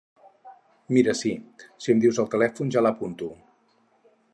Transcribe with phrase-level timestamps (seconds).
[0.97, 1.33] Mira si,
[1.85, 3.31] si em dius el telèfon ja l'apunto.